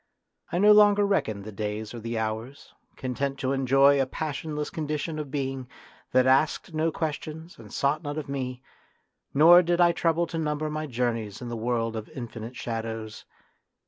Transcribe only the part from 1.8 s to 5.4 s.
or the hours, content to enjoy a passionless condition of